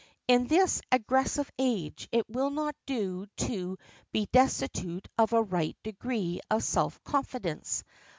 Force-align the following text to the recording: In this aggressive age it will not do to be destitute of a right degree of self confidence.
In 0.27 0.47
this 0.47 0.81
aggressive 0.91 1.51
age 1.59 2.09
it 2.11 2.27
will 2.27 2.49
not 2.49 2.75
do 2.87 3.27
to 3.37 3.77
be 4.11 4.25
destitute 4.31 5.07
of 5.15 5.31
a 5.31 5.43
right 5.43 5.77
degree 5.83 6.41
of 6.49 6.63
self 6.63 6.99
confidence. 7.03 7.83